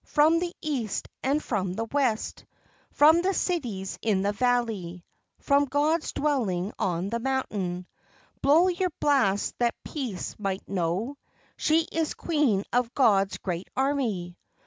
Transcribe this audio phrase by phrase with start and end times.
[0.07, 2.45] From the East and from the West,
[2.89, 5.05] From the cities in the valley,
[5.37, 7.85] From God's dwelling on the mountain,
[8.41, 11.17] Blow your blast that Peace might know
[11.55, 14.35] She is Queen of God's great army.